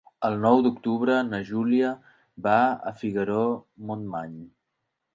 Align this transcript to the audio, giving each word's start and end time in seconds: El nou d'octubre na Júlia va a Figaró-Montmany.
El 0.27 0.37
nou 0.45 0.63
d'octubre 0.67 1.17
na 1.27 1.41
Júlia 1.51 1.93
va 2.49 2.57
a 2.93 2.97
Figaró-Montmany. 3.05 4.39